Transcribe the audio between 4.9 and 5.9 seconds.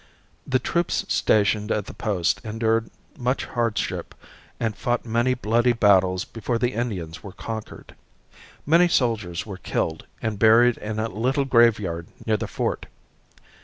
many bloody